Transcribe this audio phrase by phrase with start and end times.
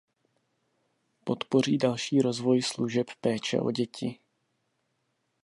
[1.23, 4.19] Podpoří další rozvoj služeb péče o děti.